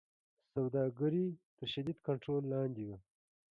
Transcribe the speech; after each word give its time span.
سوداګري 0.53 1.25
تر 1.57 1.65
شدید 1.73 1.97
کنټرول 2.07 2.43
لاندې 2.53 2.83
وه. 2.87 2.97